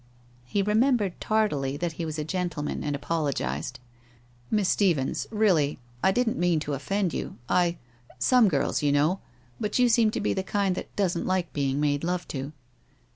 [0.47, 3.79] He remembered tardily that he was a gentleman, and apologized.
[4.49, 7.55] 'Miss Stephens— really— I didn't mean to WHITE ROSE OF WEARY LEAF 99 offend you.
[7.55, 7.77] I—
[8.29, 9.19] some girls, you know—
[9.61, 12.51] but you seem to be the kind that doesn't like being made love to.'